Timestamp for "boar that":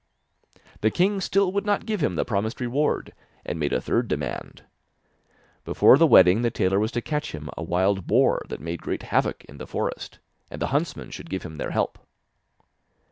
8.07-8.59